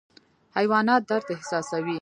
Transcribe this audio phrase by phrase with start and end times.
[0.57, 1.89] حیوانات درد احساسوي